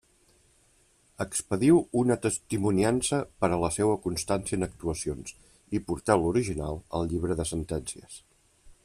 Expediu 1.25 1.81
una 2.01 2.17
testimoniança 2.23 3.19
per 3.43 3.51
a 3.51 3.59
la 3.65 3.71
seua 3.77 3.99
constància 4.07 4.59
en 4.61 4.69
actuacions, 4.69 5.37
i 5.77 5.83
porteu 5.91 6.25
l'original 6.25 6.83
al 7.01 7.09
llibre 7.13 7.39
de 7.43 7.47
sentències. 7.55 8.19